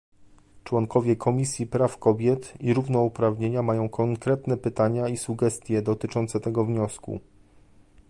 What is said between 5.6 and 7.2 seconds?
dotyczące tego wniosku